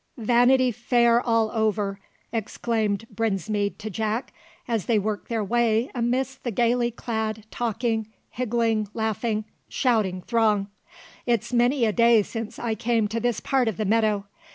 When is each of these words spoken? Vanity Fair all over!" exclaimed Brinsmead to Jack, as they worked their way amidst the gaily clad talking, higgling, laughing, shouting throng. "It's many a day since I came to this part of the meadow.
Vanity 0.17 0.71
Fair 0.71 1.21
all 1.21 1.51
over!" 1.51 1.99
exclaimed 2.33 3.05
Brinsmead 3.15 3.77
to 3.77 3.91
Jack, 3.91 4.33
as 4.67 4.87
they 4.87 4.97
worked 4.97 5.29
their 5.29 5.43
way 5.43 5.91
amidst 5.93 6.43
the 6.43 6.49
gaily 6.49 6.89
clad 6.89 7.45
talking, 7.51 8.07
higgling, 8.31 8.87
laughing, 8.95 9.45
shouting 9.69 10.23
throng. 10.23 10.69
"It's 11.27 11.53
many 11.53 11.85
a 11.85 11.93
day 11.93 12.23
since 12.23 12.57
I 12.57 12.73
came 12.73 13.07
to 13.09 13.19
this 13.19 13.39
part 13.41 13.67
of 13.67 13.77
the 13.77 13.85
meadow. 13.85 14.25